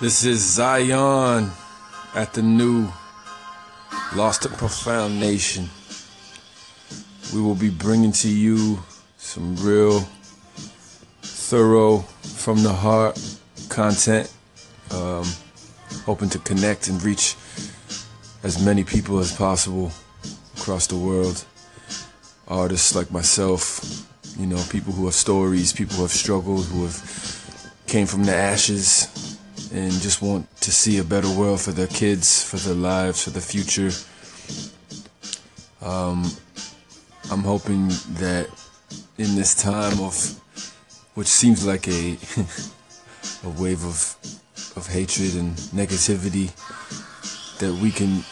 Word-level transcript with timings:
This 0.00 0.24
is 0.24 0.38
Zion 0.38 1.50
at 2.14 2.32
the 2.32 2.40
new 2.40 2.86
Lost 4.14 4.46
and 4.46 4.54
Profound 4.56 5.18
Nation. 5.18 5.68
We 7.34 7.40
will 7.40 7.56
be 7.56 7.68
bringing 7.68 8.12
to 8.12 8.28
you 8.28 8.78
some 9.16 9.56
real, 9.56 10.06
thorough, 11.22 11.98
from 12.22 12.62
the 12.62 12.72
heart 12.72 13.18
content. 13.70 14.32
Um, 14.92 15.24
hoping 16.04 16.28
to 16.28 16.38
connect 16.38 16.86
and 16.86 17.02
reach 17.02 17.34
as 18.44 18.64
many 18.64 18.84
people 18.84 19.18
as 19.18 19.36
possible 19.36 19.90
across 20.56 20.86
the 20.86 20.96
world. 20.96 21.44
Artists 22.46 22.94
like 22.94 23.10
myself, 23.10 24.06
you 24.38 24.46
know, 24.46 24.62
people 24.70 24.92
who 24.92 25.06
have 25.06 25.14
stories, 25.14 25.72
people 25.72 25.96
who 25.96 26.02
have 26.02 26.12
struggled, 26.12 26.66
who 26.66 26.84
have 26.84 27.82
came 27.88 28.06
from 28.06 28.22
the 28.22 28.34
ashes 28.34 29.17
and 29.72 29.92
just 29.92 30.22
want 30.22 30.48
to 30.60 30.70
see 30.70 30.98
a 30.98 31.04
better 31.04 31.30
world 31.30 31.60
for 31.60 31.72
their 31.72 31.86
kids, 31.86 32.42
for 32.42 32.56
their 32.56 32.74
lives, 32.74 33.24
for 33.24 33.30
the 33.30 33.40
future. 33.40 33.90
Um, 35.82 36.30
I'm 37.30 37.42
hoping 37.42 37.88
that 38.18 38.48
in 39.18 39.34
this 39.34 39.54
time 39.54 40.00
of 40.00 40.14
which 41.14 41.26
seems 41.26 41.66
like 41.66 41.88
a 41.88 42.16
a 43.44 43.50
wave 43.60 43.84
of 43.84 44.16
of 44.76 44.86
hatred 44.86 45.34
and 45.34 45.56
negativity 45.74 46.48
that 47.58 47.72
we 47.74 47.90
can 47.90 48.24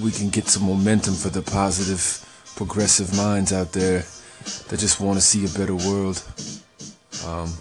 we 0.00 0.10
can 0.10 0.28
get 0.30 0.46
some 0.48 0.64
momentum 0.64 1.14
for 1.14 1.28
the 1.28 1.42
positive 1.42 2.24
progressive 2.56 3.16
minds 3.16 3.52
out 3.52 3.72
there 3.72 4.04
that 4.68 4.78
just 4.78 5.00
want 5.00 5.18
to 5.18 5.22
see 5.22 5.44
a 5.44 5.58
better 5.58 5.74
world. 5.74 6.22
Um, 7.26 7.52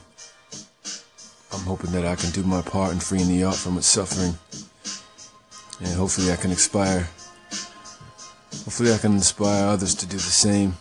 I'm 1.63 1.69
hoping 1.69 1.93
that 1.93 2.05
I 2.05 2.17
can 2.17 2.29
do 2.31 2.43
my 2.43 2.61
part 2.61 2.91
in 2.91 2.99
freeing 2.99 3.29
the 3.29 3.45
art 3.45 3.55
from 3.55 3.77
its 3.77 3.87
suffering. 3.87 4.37
And 5.79 5.97
hopefully 5.97 6.29
I 6.29 6.35
can 6.35 6.51
inspire 6.51 7.07
hopefully 8.65 8.93
I 8.93 8.97
can 8.97 9.13
inspire 9.13 9.67
others 9.67 9.95
to 9.95 10.05
do 10.05 10.17
the 10.17 10.23
same. 10.23 10.75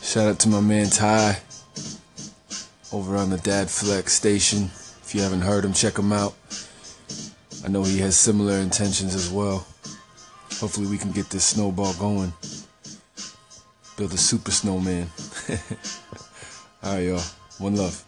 Shout 0.00 0.28
out 0.28 0.38
to 0.40 0.48
my 0.48 0.60
man 0.60 0.90
Ty 0.90 1.38
over 2.92 3.16
on 3.16 3.30
the 3.30 3.38
Dad 3.38 3.68
Flex 3.68 4.12
station. 4.12 4.70
If 5.02 5.12
you 5.12 5.22
haven't 5.22 5.40
heard 5.40 5.64
him, 5.64 5.72
check 5.72 5.98
him 5.98 6.12
out. 6.12 6.34
I 7.64 7.68
know 7.68 7.82
he 7.82 7.98
has 7.98 8.16
similar 8.16 8.58
intentions 8.58 9.16
as 9.16 9.28
well. 9.28 9.66
Hopefully 10.60 10.86
we 10.86 10.98
can 10.98 11.10
get 11.10 11.30
this 11.30 11.44
snowball 11.44 11.94
going. 11.94 12.32
Build 13.96 14.12
a 14.12 14.16
super 14.16 14.52
snowman. 14.52 15.10
Alright 16.84 17.08
y'all. 17.08 17.22
One 17.58 17.74
love. 17.74 18.04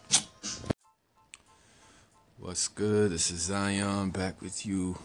What's 2.45 2.67
good? 2.67 3.09
This 3.09 3.31
is 3.31 3.39
Zion 3.39 4.11
back 4.11 4.39
with 4.39 4.67
you 4.67 4.99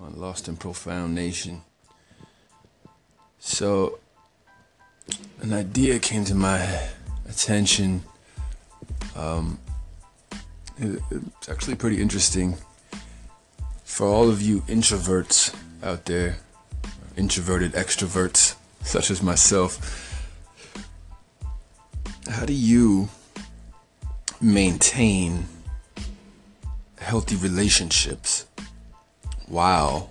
on 0.00 0.18
Lost 0.18 0.48
and 0.48 0.58
Profound 0.58 1.14
Nation. 1.14 1.60
So, 3.38 3.98
an 5.42 5.52
idea 5.52 5.98
came 5.98 6.24
to 6.24 6.34
my 6.34 6.88
attention. 7.28 8.02
Um, 9.14 9.58
it, 10.78 11.02
it's 11.10 11.50
actually 11.50 11.74
pretty 11.74 12.00
interesting 12.00 12.56
for 13.84 14.06
all 14.06 14.30
of 14.30 14.40
you 14.40 14.62
introverts 14.62 15.54
out 15.82 16.06
there, 16.06 16.38
introverted 17.14 17.72
extroverts 17.72 18.54
such 18.80 19.10
as 19.10 19.22
myself. 19.22 20.24
How 22.26 22.46
do 22.46 22.54
you 22.54 23.10
maintain 24.40 25.44
healthy 27.06 27.36
relationships 27.36 28.46
while 29.46 30.10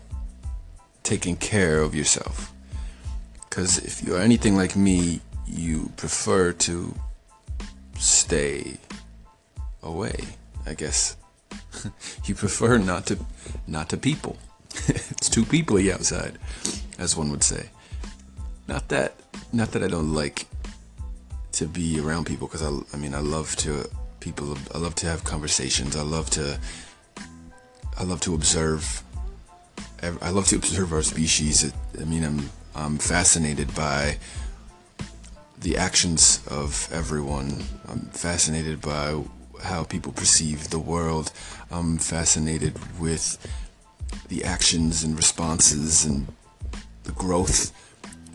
taking 1.03 1.35
care 1.35 1.81
of 1.81 1.93
yourself. 1.93 2.53
Because 3.41 3.77
if 3.79 4.01
you're 4.01 4.21
anything 4.21 4.55
like 4.55 4.77
me, 4.77 5.19
you 5.45 5.91
prefer 5.97 6.53
to 6.53 6.95
stay 7.99 8.77
away, 9.83 10.15
I 10.65 10.73
guess. 10.73 11.17
you 12.25 12.33
prefer 12.33 12.77
not 12.77 13.05
to 13.07 13.17
not 13.67 13.89
to 13.89 13.97
people. 13.97 14.37
it's 14.87 15.29
too 15.29 15.43
peoply 15.43 15.91
outside, 15.93 16.37
as 16.97 17.17
one 17.17 17.29
would 17.29 17.43
say. 17.43 17.69
Not 18.69 18.87
that 18.87 19.15
not 19.51 19.71
that 19.73 19.83
I 19.83 19.89
don't 19.89 20.13
like 20.13 20.47
to 21.59 21.65
be 21.65 21.99
around 21.99 22.25
people 22.25 22.47
because 22.47 22.63
I 22.63 22.71
I 22.93 22.97
mean 22.97 23.13
I 23.13 23.19
love 23.19 23.55
to 23.57 23.89
people 24.21 24.57
I 24.73 24.77
love 24.77 24.95
to 24.95 25.07
have 25.07 25.23
conversations. 25.23 25.95
I 25.95 26.01
love 26.01 26.29
to 26.31 26.57
I 27.97 28.03
love 28.03 28.19
to 28.21 28.35
observe. 28.35 29.03
I 30.21 30.29
love 30.29 30.47
to 30.47 30.57
observe 30.57 30.91
our 30.91 31.01
species. 31.01 31.73
I 31.99 32.03
mean, 32.03 32.23
I'm 32.23 32.49
I'm 32.75 32.97
fascinated 32.97 33.73
by 33.73 34.17
the 35.61 35.77
actions 35.77 36.41
of 36.47 36.89
everyone. 36.91 37.63
I'm 37.87 38.01
fascinated 38.11 38.81
by 38.81 39.23
how 39.63 39.85
people 39.85 40.11
perceive 40.11 40.69
the 40.69 40.79
world. 40.79 41.31
I'm 41.71 41.97
fascinated 41.97 42.77
with 42.99 43.37
the 44.27 44.43
actions 44.43 45.03
and 45.03 45.15
responses 45.15 46.05
and 46.05 46.27
the 47.05 47.13
growth 47.13 47.71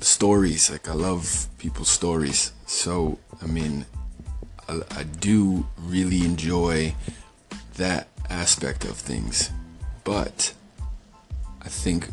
stories. 0.01 0.71
Like 0.71 0.89
I 0.89 0.95
love 0.95 1.49
people's 1.59 1.91
stories. 1.91 2.53
So 2.67 3.19
I 3.43 3.47
mean, 3.47 3.85
I, 4.69 4.81
I 4.91 5.03
do 5.03 5.67
really 5.79 6.25
enjoy 6.25 6.95
that 7.77 8.09
aspect 8.31 8.85
of 8.85 8.97
things. 8.97 9.51
But 10.05 10.55
I 11.61 11.69
think 11.69 12.09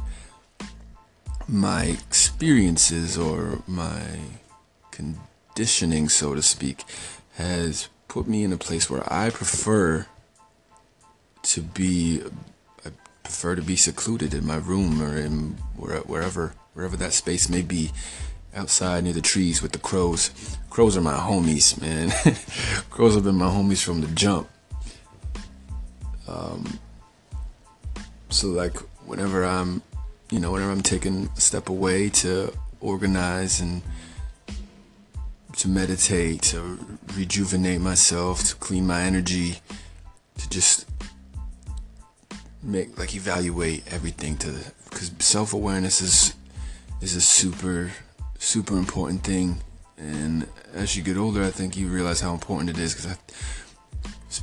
my 1.47 1.85
experiences 1.85 3.17
or 3.17 3.59
my 3.67 4.19
conditioning, 4.91 6.09
so 6.09 6.35
to 6.35 6.41
speak, 6.41 6.83
has 7.35 7.88
put 8.07 8.27
me 8.27 8.44
in 8.44 8.51
a 8.51 8.57
place 8.57 8.89
where 8.89 9.03
I 9.11 9.29
prefer 9.29 10.07
to 11.44 11.61
be 11.61 12.22
I 12.85 12.89
prefer 13.23 13.56
to 13.56 13.61
be 13.61 13.75
secluded 13.75 14.33
in 14.33 14.45
my 14.45 14.57
room 14.57 15.01
or 15.01 15.16
in 15.17 15.57
wherever 15.77 16.53
wherever 16.73 16.97
that 16.97 17.13
space 17.13 17.50
may 17.50 17.61
be 17.61 17.91
outside 18.53 19.03
near 19.03 19.13
the 19.13 19.22
trees 19.22 19.61
with 19.61 19.72
the 19.72 19.79
crows. 19.79 20.31
Crows 20.69 20.97
are 20.97 21.01
my 21.01 21.13
homies, 21.13 21.79
man. 21.79 22.11
crows 22.89 23.16
have 23.16 23.23
been 23.23 23.35
my 23.35 23.47
homies 23.47 23.83
from 23.83 24.01
the 24.01 24.07
jump. 24.07 24.50
Um, 26.27 26.79
so 28.29 28.47
like 28.47 28.77
whenever 29.05 29.45
I'm, 29.45 29.81
you 30.29 30.39
know, 30.39 30.51
whenever 30.51 30.71
I'm 30.71 30.81
taking 30.81 31.29
a 31.35 31.41
step 31.41 31.69
away 31.69 32.09
to 32.09 32.53
organize 32.81 33.61
and 33.61 33.81
to 35.57 35.67
meditate, 35.67 36.41
to 36.43 36.79
rejuvenate 37.15 37.81
myself, 37.81 38.43
to 38.43 38.55
clean 38.55 38.85
my 38.85 39.01
energy, 39.01 39.59
to 40.38 40.49
just 40.49 40.88
make 42.61 42.97
like 42.99 43.15
evaluate 43.15 43.83
everything 43.91 44.35
to 44.38 44.53
because 44.89 45.11
self-awareness 45.19 46.01
is 46.01 46.35
is 47.01 47.15
a 47.15 47.21
super 47.21 47.91
super 48.38 48.77
important 48.77 49.23
thing. 49.23 49.57
And 49.97 50.47
as 50.73 50.95
you 50.95 51.03
get 51.03 51.17
older 51.17 51.44
i 51.44 51.49
think 51.49 51.75
you 51.75 51.88
realize 51.88 52.21
how 52.21 52.33
important 52.33 52.69
it 52.69 52.77
is 52.77 52.94
because 52.94 53.17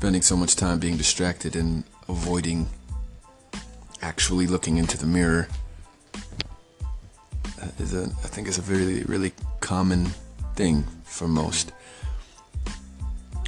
spending 0.05 0.21
so 0.21 0.37
much 0.37 0.55
time 0.55 0.79
being 0.79 0.99
distracted 0.99 1.57
and 1.57 1.83
avoiding 2.11 2.69
actually 4.03 4.47
looking 4.47 4.77
into 4.77 4.99
the 4.99 5.07
mirror 5.07 5.49
is 7.79 7.95
a 7.95 8.03
I 8.03 8.29
think 8.29 8.47
is 8.47 8.59
a 8.59 8.63
really 8.71 9.03
really 9.05 9.33
common 9.61 10.05
thing 10.57 10.85
for 11.05 11.27
most. 11.27 11.73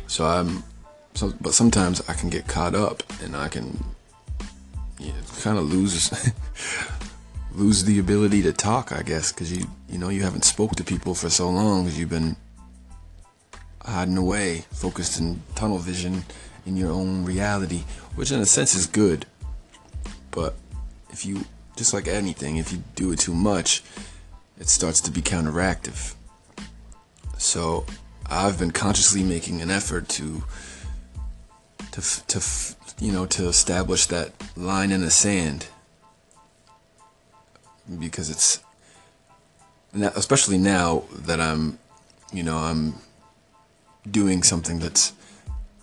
So 0.07 0.25
I'm 0.25 0.65
so 1.13 1.35
but 1.43 1.53
sometimes 1.53 2.01
I 2.09 2.15
can 2.15 2.31
get 2.31 2.49
caught 2.49 2.75
up 2.75 3.03
and 3.23 3.37
I 3.37 3.49
can 3.49 3.85
you 4.99 5.09
know, 5.09 5.21
kind 5.43 5.59
of 5.59 5.65
lose 5.71 6.11
lose 7.53 7.85
the 7.85 7.99
ability 7.99 8.41
to 8.45 8.55
talk, 8.55 8.93
I 8.93 9.03
guess, 9.03 9.31
cuz 9.31 9.53
you 9.53 9.67
you 9.91 9.99
know 9.99 10.09
you 10.09 10.23
haven't 10.23 10.47
spoke 10.47 10.75
to 10.77 10.85
people 10.85 11.15
for 11.15 11.29
so 11.29 11.51
long 11.51 11.85
cuz 11.85 11.99
you've 11.99 12.17
been 12.19 12.35
hiding 13.85 14.17
away, 14.17 14.65
focused 14.73 15.21
in 15.21 15.43
tunnel 15.55 15.79
vision 15.79 16.25
in 16.67 16.77
your 16.77 16.91
own 16.91 17.25
reality, 17.25 17.85
which 18.17 18.33
in 18.33 18.41
a 18.41 18.47
sense 18.47 18.75
is 18.75 18.87
good. 18.87 19.25
But 20.33 20.55
if 21.11 21.25
you, 21.25 21.47
just 21.77 21.95
like 21.95 22.09
anything, 22.09 22.57
if 22.57 22.73
you 22.73 22.83
do 22.95 23.13
it 23.13 23.21
too 23.21 23.35
much, 23.35 23.83
it 24.59 24.69
starts 24.69 25.01
to 25.03 25.11
be 25.11 25.23
counteractive. 25.23 26.15
So 27.39 27.87
I've 28.29 28.59
been 28.59 28.73
consciously 28.73 29.23
making 29.23 29.63
an 29.63 29.71
effort 29.71 30.09
to, 30.11 30.43
to, 31.93 32.27
to, 32.27 32.43
you 33.01 33.13
know, 33.13 33.27
to 33.27 33.47
establish 33.47 34.07
that 34.07 34.33
line 34.57 34.91
in 34.91 35.03
the 35.03 35.11
sand 35.11 35.69
because 37.99 38.29
it's, 38.29 38.61
especially 39.95 40.59
now 40.59 41.05
that 41.13 41.41
I'm, 41.41 41.79
you 42.33 42.43
know, 42.43 42.57
I'm 42.57 42.95
doing 44.11 44.43
something 44.43 44.81
that's 44.81 45.13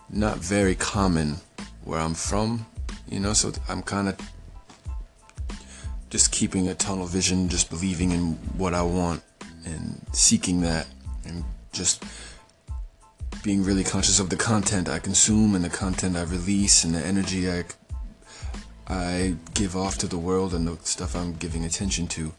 not 0.09 0.37
very 0.37 0.75
common 0.75 1.37
where 1.83 1.99
I'm 1.99 2.13
from, 2.13 2.65
you 3.09 3.19
know, 3.19 3.33
so 3.33 3.51
I'm 3.67 3.81
kind 3.81 4.09
of 4.09 4.17
just 6.09 6.31
keeping 6.31 6.67
a 6.69 6.75
tunnel 6.75 7.07
vision, 7.07 7.49
just 7.49 7.69
believing 7.69 8.11
in 8.11 8.33
what 8.57 8.73
I 8.73 8.83
want 8.83 9.23
and 9.65 9.99
seeking 10.11 10.61
that 10.61 10.87
and 11.25 11.43
just 11.71 12.03
being 13.43 13.63
really 13.63 13.83
conscious 13.83 14.19
of 14.19 14.29
the 14.29 14.35
content 14.37 14.87
I 14.87 14.99
consume 14.99 15.55
and 15.55 15.65
the 15.65 15.69
content 15.69 16.15
I 16.15 16.23
release 16.23 16.83
and 16.83 16.95
the 16.95 17.05
energy 17.05 17.51
I 17.51 17.65
I 18.87 19.35
give 19.53 19.75
off 19.75 19.97
to 19.99 20.07
the 20.07 20.17
world 20.17 20.53
and 20.53 20.67
the 20.67 20.77
stuff 20.85 21.15
I'm 21.15 21.33
giving 21.33 21.65
attention 21.65 22.07
to. 22.09 22.31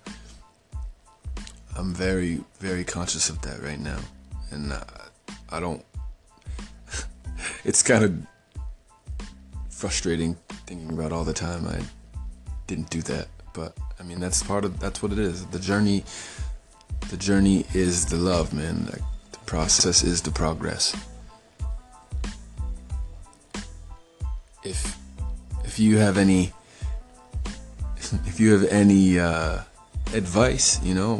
I'm 1.76 1.92
very 1.92 2.40
very 2.60 2.84
conscious 2.84 3.28
of 3.28 3.42
that 3.42 3.60
right 3.60 3.80
now 3.80 3.98
and 4.50 4.72
I, 4.72 4.84
I 5.50 5.60
don't 5.60 5.84
it's 7.64 7.82
kind 7.82 8.04
of 8.04 8.14
frustrating 9.70 10.36
thinking 10.66 10.92
about 10.92 11.12
all 11.12 11.24
the 11.24 11.32
time 11.32 11.66
I 11.66 11.80
didn't 12.66 12.90
do 12.90 13.02
that 13.02 13.28
but 13.54 13.76
I 13.98 14.02
mean 14.02 14.20
that's 14.20 14.42
part 14.42 14.66
of 14.66 14.78
that's 14.80 15.02
what 15.02 15.12
it 15.12 15.18
is. 15.18 15.46
The 15.46 15.58
journey 15.58 16.04
the 17.08 17.16
journey 17.16 17.64
is 17.72 18.06
the 18.06 18.16
love 18.16 18.52
man. 18.52 18.84
Like, 18.86 19.02
the 19.32 19.38
process 19.46 20.02
is 20.02 20.20
the 20.20 20.30
progress. 20.30 20.94
If 24.62 24.98
if 25.64 25.78
you 25.78 25.98
have 25.98 26.18
any 26.18 26.52
if 28.26 28.38
you 28.38 28.52
have 28.52 28.64
any 28.70 29.18
uh, 29.18 29.60
advice 30.12 30.82
you 30.84 30.94
know 30.94 31.16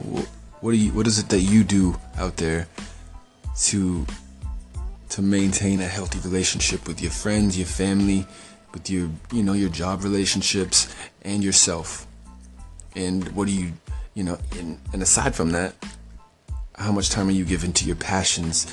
what 0.61 0.73
do 0.73 0.77
you 0.77 0.93
what 0.93 1.07
is 1.07 1.19
it 1.19 1.29
that 1.29 1.41
you 1.41 1.65
do 1.65 1.97
out 2.19 2.37
there 2.37 2.69
to 3.57 4.07
to 5.15 5.23
maintain 5.23 5.81
a 5.81 5.87
healthy 5.87 6.19
relationship 6.29 6.89
with 6.89 7.01
your 7.01 7.13
friends, 7.13 7.57
your 7.57 7.69
family, 7.69 8.27
with 8.73 8.91
your 8.91 9.09
you 9.33 9.45
know 9.45 9.53
your 9.53 9.69
job 9.69 10.03
relationships 10.03 10.93
and 11.23 11.45
yourself. 11.45 12.05
And 12.97 13.29
what 13.29 13.47
do 13.47 13.53
you 13.53 13.75
you 14.15 14.25
know 14.25 14.37
and, 14.59 14.81
and 14.93 15.03
aside 15.03 15.37
from 15.37 15.53
that, 15.53 15.77
how 16.75 16.91
much 16.91 17.11
time 17.11 17.29
are 17.29 17.31
you 17.41 17.45
giving 17.45 17.73
to 17.75 17.85
your 17.85 17.95
passions? 17.95 18.67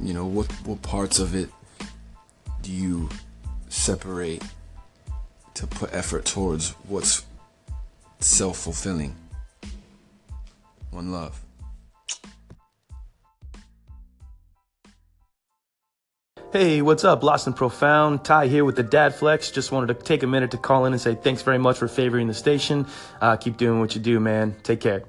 You 0.00 0.14
know 0.14 0.24
what 0.24 0.46
what 0.64 0.80
parts 0.82 1.18
of 1.18 1.34
it 1.34 1.50
do 2.62 2.70
you 2.70 3.08
separate 3.68 4.44
to 5.54 5.66
put 5.66 5.92
effort 5.92 6.24
towards 6.24 6.70
what's 6.86 7.24
self-fulfilling? 8.20 9.16
One 10.92 11.10
love. 11.10 11.44
Hey, 16.52 16.82
what's 16.82 17.04
up? 17.04 17.22
Lost 17.22 17.46
and 17.46 17.54
Profound. 17.54 18.24
Ty 18.24 18.48
here 18.48 18.64
with 18.64 18.74
the 18.74 18.82
Dad 18.82 19.14
Flex. 19.14 19.52
Just 19.52 19.70
wanted 19.70 19.86
to 19.86 20.04
take 20.04 20.24
a 20.24 20.26
minute 20.26 20.50
to 20.50 20.56
call 20.56 20.84
in 20.84 20.92
and 20.92 21.00
say 21.00 21.14
thanks 21.14 21.42
very 21.42 21.58
much 21.58 21.78
for 21.78 21.86
favoring 21.86 22.26
the 22.26 22.34
station. 22.34 22.86
Uh, 23.20 23.36
keep 23.36 23.56
doing 23.56 23.78
what 23.78 23.94
you 23.94 24.00
do, 24.00 24.18
man. 24.18 24.56
Take 24.64 24.80
care. 24.80 25.04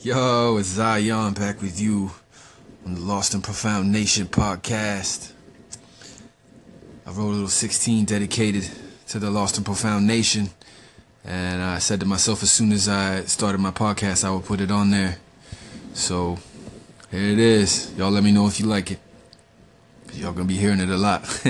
Yo, 0.00 0.56
it's 0.56 0.68
Zion 0.68 1.34
back 1.34 1.60
with 1.60 1.78
you 1.78 2.10
on 2.86 2.94
the 2.94 3.00
Lost 3.00 3.34
and 3.34 3.44
Profound 3.44 3.92
Nation 3.92 4.28
podcast. 4.28 5.32
I 7.06 7.10
wrote 7.10 7.26
a 7.26 7.32
little 7.32 7.48
16 7.48 8.06
dedicated 8.06 8.70
to 9.08 9.18
the 9.18 9.30
Lost 9.30 9.58
and 9.58 9.66
Profound 9.66 10.06
Nation. 10.06 10.48
And 11.22 11.60
I 11.60 11.80
said 11.80 12.00
to 12.00 12.06
myself 12.06 12.42
as 12.42 12.50
soon 12.50 12.72
as 12.72 12.88
I 12.88 13.24
started 13.24 13.58
my 13.58 13.72
podcast, 13.72 14.24
I 14.24 14.30
would 14.30 14.46
put 14.46 14.62
it 14.62 14.70
on 14.70 14.90
there. 14.90 15.18
So 15.92 16.38
here 17.10 17.28
it 17.28 17.38
is. 17.38 17.92
Y'all 17.98 18.10
let 18.10 18.24
me 18.24 18.32
know 18.32 18.46
if 18.46 18.58
you 18.58 18.64
like 18.64 18.92
it. 18.92 19.01
Y'all 20.14 20.32
gonna 20.32 20.44
be 20.44 20.56
hearing 20.56 20.80
it 20.80 20.90
a 20.90 20.96
lot. 20.96 21.24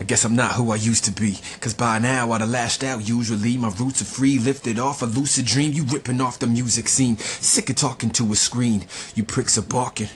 I 0.00 0.04
guess 0.04 0.24
I'm 0.24 0.36
not 0.36 0.52
who 0.52 0.70
I 0.72 0.76
used 0.76 1.04
to 1.04 1.10
be. 1.10 1.38
Cause 1.60 1.74
by 1.74 1.98
now 1.98 2.32
I'd 2.32 2.40
have 2.40 2.50
lashed 2.50 2.84
out 2.84 3.06
usually. 3.06 3.56
My 3.56 3.68
roots 3.78 4.00
are 4.00 4.06
free, 4.06 4.38
lifted 4.38 4.78
off 4.78 5.02
a 5.02 5.06
lucid 5.06 5.46
dream. 5.46 5.72
You 5.72 5.84
ripping 5.84 6.20
off 6.20 6.38
the 6.38 6.46
music 6.46 6.88
scene. 6.88 7.16
Sick 7.18 7.70
of 7.70 7.76
talking 7.76 8.10
to 8.10 8.32
a 8.32 8.36
screen. 8.36 8.86
You 9.14 9.24
pricks 9.24 9.58
are 9.58 9.62
barking. 9.62 10.08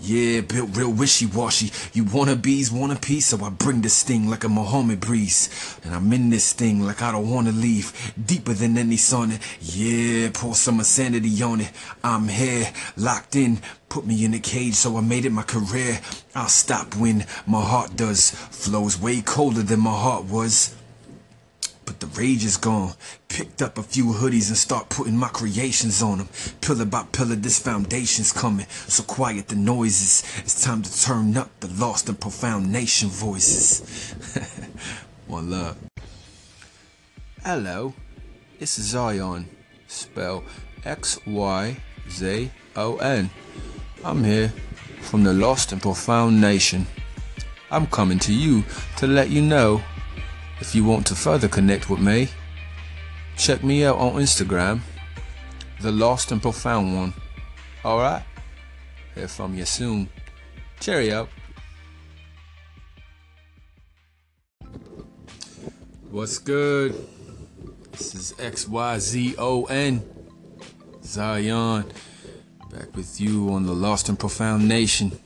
Yeah, 0.00 0.42
built 0.42 0.76
real 0.76 0.92
wishy-washy. 0.92 1.72
You 1.92 2.04
wannabes 2.04 2.70
want 2.70 2.92
a 2.92 2.96
piece, 2.96 3.26
so 3.26 3.44
I 3.44 3.50
bring 3.50 3.82
this 3.82 4.04
thing 4.04 4.28
like 4.28 4.44
a 4.44 4.48
Mohammed 4.48 5.00
breeze. 5.00 5.50
And 5.82 5.92
I'm 5.94 6.12
in 6.12 6.30
this 6.30 6.52
thing 6.52 6.80
like 6.80 7.02
I 7.02 7.12
don't 7.12 7.28
wanna 7.28 7.50
leave. 7.50 7.92
Deeper 8.24 8.52
than 8.52 8.78
any 8.78 8.96
sun. 8.96 9.40
Yeah, 9.60 10.30
pour 10.32 10.54
some 10.54 10.82
sanity 10.84 11.42
on 11.42 11.62
it. 11.62 11.72
I'm 12.04 12.28
here, 12.28 12.72
locked 12.96 13.34
in. 13.34 13.60
Put 13.88 14.06
me 14.06 14.24
in 14.24 14.34
a 14.34 14.38
cage, 14.38 14.74
so 14.74 14.96
I 14.96 15.00
made 15.00 15.24
it 15.24 15.32
my 15.32 15.42
career. 15.42 16.00
I'll 16.34 16.48
stop 16.48 16.94
when 16.94 17.26
my 17.46 17.62
heart 17.62 17.96
does. 17.96 18.30
Flows 18.30 19.00
way 19.00 19.20
colder 19.20 19.62
than 19.62 19.80
my 19.80 19.90
heart 19.90 20.26
was. 20.26 20.77
But 21.88 22.00
the 22.00 22.20
rage 22.20 22.44
is 22.44 22.58
gone. 22.58 22.92
Picked 23.28 23.62
up 23.62 23.78
a 23.78 23.82
few 23.82 24.04
hoodies 24.04 24.48
and 24.48 24.58
start 24.58 24.90
putting 24.90 25.16
my 25.16 25.28
creations 25.28 26.02
on 26.02 26.18
them. 26.18 26.28
Pillar 26.60 26.84
by 26.84 27.04
pillar, 27.12 27.34
this 27.34 27.58
foundation's 27.58 28.30
coming. 28.30 28.66
So 28.68 29.02
quiet 29.04 29.48
the 29.48 29.56
noises. 29.56 30.22
It's 30.40 30.62
time 30.62 30.82
to 30.82 31.02
turn 31.02 31.34
up 31.38 31.48
the 31.60 31.68
lost 31.68 32.10
and 32.10 32.20
profound 32.20 32.70
nation 32.70 33.08
voices. 33.08 34.14
One 35.28 35.50
love. 35.50 35.78
Hello, 37.42 37.94
is 38.60 38.74
Zion. 38.74 39.48
Spell 39.86 40.44
X 40.84 41.18
Y 41.26 41.74
Z 42.10 42.50
O 42.76 42.98
N. 42.98 43.30
I'm 44.04 44.22
here 44.24 44.52
from 45.00 45.24
the 45.24 45.32
lost 45.32 45.72
and 45.72 45.80
profound 45.80 46.38
nation. 46.38 46.86
I'm 47.70 47.86
coming 47.86 48.18
to 48.18 48.34
you 48.34 48.64
to 48.98 49.06
let 49.06 49.30
you 49.30 49.40
know 49.40 49.80
if 50.60 50.74
you 50.74 50.84
want 50.84 51.06
to 51.06 51.14
further 51.14 51.48
connect 51.48 51.88
with 51.90 52.00
me. 52.00 52.28
Check 53.36 53.62
me 53.62 53.84
out 53.84 53.98
on 53.98 54.14
Instagram, 54.14 54.80
the 55.80 55.92
lost 55.92 56.32
and 56.32 56.42
profound 56.42 56.96
one. 56.96 57.14
Alright? 57.84 58.22
Hear 59.14 59.28
from 59.28 59.54
you 59.54 59.64
soon. 59.64 60.08
Cheerio. 60.80 61.28
What's 66.10 66.38
good? 66.38 66.94
This 67.92 68.14
is 68.14 68.32
XYZON. 68.38 70.02
Zion. 71.02 71.84
Back 72.70 72.96
with 72.96 73.20
you 73.20 73.52
on 73.52 73.66
the 73.66 73.72
Lost 73.72 74.08
and 74.08 74.18
Profound 74.18 74.68
Nation. 74.68 75.18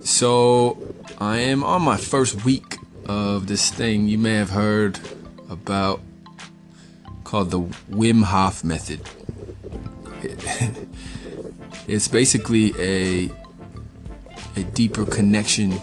So, 0.00 0.94
I 1.18 1.38
am 1.38 1.64
on 1.64 1.82
my 1.82 1.96
first 1.96 2.44
week 2.44 2.75
of 3.06 3.46
this 3.46 3.70
thing 3.70 4.08
you 4.08 4.18
may 4.18 4.34
have 4.34 4.50
heard 4.50 4.98
about 5.48 6.00
called 7.24 7.50
the 7.50 7.60
Wim 7.90 8.24
Hof 8.24 8.64
method. 8.64 9.00
It's 11.88 12.08
basically 12.08 12.74
a 12.80 13.30
a 14.56 14.64
deeper 14.64 15.06
connection 15.06 15.80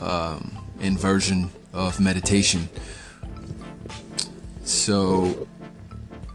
um, 0.00 0.56
and 0.80 0.96
version 0.96 1.50
of 1.72 1.98
meditation. 1.98 2.68
So 4.62 5.48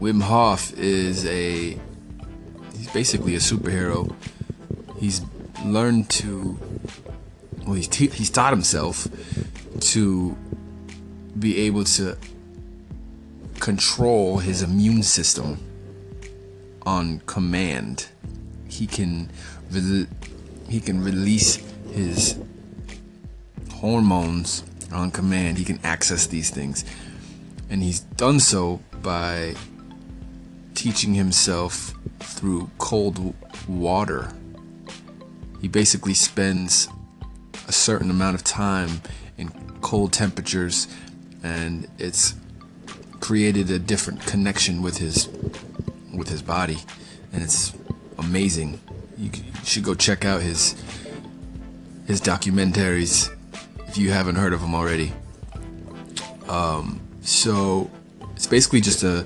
Wim 0.00 0.20
Hof 0.20 0.74
is 0.74 1.24
a 1.24 1.78
he's 2.76 2.90
basically 2.92 3.34
a 3.34 3.38
superhero. 3.38 4.14
He's 4.98 5.22
learned 5.64 6.10
to 6.10 6.58
well 7.64 7.74
he's, 7.74 7.88
t- 7.88 8.08
he's 8.08 8.28
taught 8.28 8.52
himself 8.52 9.08
to 9.76 10.36
be 11.38 11.58
able 11.58 11.84
to 11.84 12.16
control 13.60 14.38
his 14.38 14.62
immune 14.62 15.02
system 15.02 15.58
on 16.84 17.20
command. 17.26 18.08
He 18.68 18.86
can 18.86 19.30
re- 19.70 20.06
he 20.68 20.80
can 20.80 21.02
release 21.02 21.56
his 21.92 22.38
hormones 23.72 24.64
on 24.92 25.10
command. 25.10 25.58
He 25.58 25.64
can 25.64 25.80
access 25.84 26.26
these 26.26 26.50
things. 26.50 26.84
And 27.68 27.82
he's 27.82 28.00
done 28.00 28.40
so 28.40 28.80
by 29.02 29.54
teaching 30.74 31.14
himself 31.14 31.94
through 32.20 32.70
cold 32.78 33.34
water. 33.68 34.32
He 35.60 35.68
basically 35.68 36.14
spends 36.14 36.88
a 37.66 37.72
certain 37.72 38.10
amount 38.10 38.36
of 38.36 38.44
time 38.44 39.00
cold 39.86 40.12
temperatures 40.12 40.88
and 41.44 41.86
it's 41.96 42.34
created 43.20 43.70
a 43.70 43.78
different 43.78 44.20
connection 44.26 44.82
with 44.82 44.98
his 44.98 45.28
with 46.12 46.28
his 46.28 46.42
body. 46.42 46.78
And 47.32 47.40
it's 47.40 47.72
amazing. 48.18 48.80
You 49.16 49.30
should 49.62 49.84
go 49.84 49.94
check 49.94 50.24
out 50.24 50.42
his 50.42 50.74
his 52.08 52.20
documentaries 52.20 53.30
if 53.86 53.96
you 53.96 54.10
haven't 54.10 54.34
heard 54.34 54.52
of 54.52 54.60
them 54.60 54.74
already. 54.74 55.12
Um, 56.48 57.00
so 57.22 57.88
it's 58.34 58.48
basically 58.48 58.80
just 58.80 59.04
a, 59.04 59.24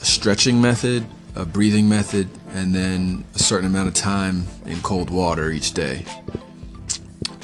a 0.00 0.04
stretching 0.04 0.60
method 0.60 1.06
a 1.36 1.44
breathing 1.44 1.86
method 1.86 2.26
and 2.54 2.74
then 2.74 3.22
a 3.34 3.38
certain 3.38 3.68
amount 3.68 3.86
of 3.86 3.94
time 3.94 4.46
in 4.64 4.80
cold 4.80 5.10
water 5.10 5.50
each 5.50 5.74
day. 5.74 6.02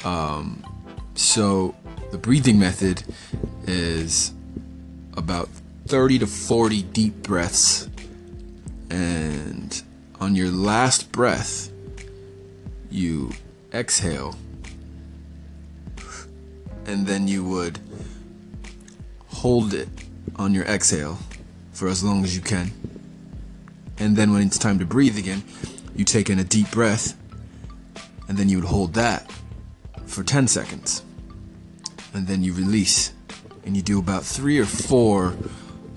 Um, 0.02 0.64
So 1.14 1.75
the 2.11 2.19
breathing 2.19 2.59
method 2.59 3.04
is 3.66 4.33
about 5.16 5.49
30 5.87 6.21
to 6.21 6.26
40 6.26 6.83
deep 6.83 7.23
breaths. 7.23 7.88
And 8.90 9.83
on 10.21 10.35
your 10.35 10.50
last 10.50 11.12
breath, 11.12 11.71
you 12.90 13.33
exhale. 13.73 14.37
And 16.87 17.07
then 17.07 17.28
you 17.28 17.45
would 17.45 17.78
hold 19.28 19.75
it 19.75 19.88
on 20.37 20.54
your 20.54 20.64
exhale 20.64 21.19
for 21.73 21.88
as 21.88 22.02
long 22.02 22.25
as 22.25 22.35
you 22.35 22.42
can. 22.42 22.71
And 23.99 24.16
then 24.16 24.33
when 24.33 24.42
it's 24.42 24.59
time 24.59 24.78
to 24.78 24.85
breathe 24.85 25.16
again, 25.19 25.42
you 25.95 26.04
take 26.04 26.28
in 26.28 26.38
a 26.38 26.45
deep 26.45 26.71
breath 26.71 27.16
and 28.28 28.37
then 28.37 28.49
you 28.49 28.59
would 28.59 28.69
hold 28.69 28.95
that 28.95 29.31
for 30.12 30.23
10 30.23 30.47
seconds. 30.47 31.02
And 32.14 32.26
then 32.26 32.42
you 32.42 32.52
release. 32.52 33.12
And 33.64 33.76
you 33.76 33.83
do 33.83 33.99
about 33.99 34.25
three 34.25 34.59
or 34.59 34.66
four 34.66 35.35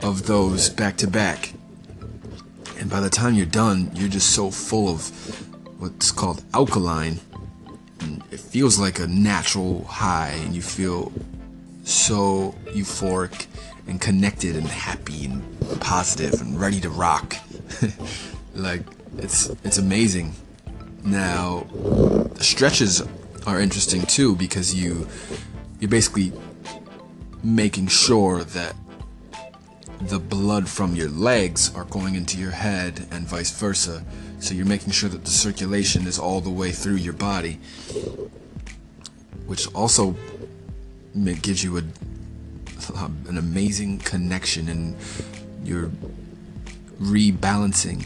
of 0.01 0.27
those 0.27 0.69
back 0.69 0.97
to 0.97 1.07
back. 1.07 1.53
And 2.79 2.89
by 2.89 2.99
the 2.99 3.09
time 3.09 3.33
you're 3.33 3.45
done, 3.45 3.91
you're 3.93 4.09
just 4.09 4.31
so 4.31 4.51
full 4.51 4.89
of 4.89 5.09
what's 5.79 6.11
called 6.11 6.43
alkaline. 6.53 7.19
And 8.01 8.23
it 8.31 8.39
feels 8.39 8.77
like 8.79 8.99
a 8.99 9.07
natural 9.07 9.83
high, 9.85 10.37
and 10.43 10.53
you 10.53 10.61
feel 10.61 11.11
so 11.83 12.55
euphoric 12.67 13.47
and 13.87 14.01
connected 14.01 14.55
and 14.55 14.67
happy 14.67 15.25
and 15.25 15.41
positive 15.79 16.41
and 16.41 16.59
ready 16.59 16.79
to 16.81 16.89
rock. 16.89 17.35
like 18.55 18.81
it's 19.17 19.49
it's 19.63 19.77
amazing. 19.77 20.33
Now, 21.03 21.67
the 21.71 22.43
stretches 22.43 23.01
are 23.45 23.59
interesting 23.59 24.01
too 24.03 24.35
because 24.35 24.73
you 24.73 25.07
you're 25.79 25.89
basically 25.89 26.31
making 27.43 27.87
sure 27.87 28.43
that 28.43 28.75
the 30.01 30.19
blood 30.19 30.67
from 30.67 30.95
your 30.95 31.09
legs 31.09 31.73
are 31.75 31.85
going 31.85 32.15
into 32.15 32.37
your 32.37 32.51
head 32.51 33.07
and 33.11 33.27
vice 33.27 33.51
versa. 33.51 34.03
So 34.39 34.53
you're 34.53 34.65
making 34.65 34.91
sure 34.91 35.09
that 35.09 35.23
the 35.23 35.31
circulation 35.31 36.07
is 36.07 36.19
all 36.19 36.41
the 36.41 36.49
way 36.49 36.71
through 36.71 36.95
your 36.95 37.13
body, 37.13 37.59
which 39.45 39.73
also 39.73 40.15
gives 41.41 41.63
you 41.63 41.77
a 41.77 41.83
um, 42.95 43.17
an 43.27 43.37
amazing 43.37 43.99
connection 43.99 44.67
and 44.69 44.95
you're 45.63 45.91
rebalancing 46.99 48.05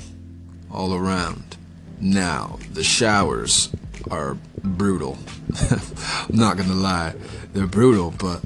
all 0.72 0.94
around. 0.94 1.58
Now, 2.00 2.60
the 2.72 2.84
showers 2.84 3.70
are 4.10 4.38
brutal. 4.64 5.18
I'm 5.70 5.82
not 6.36 6.58
gonna 6.58 6.74
lie, 6.74 7.16
they're 7.54 7.68
brutal, 7.68 8.14
but 8.18 8.42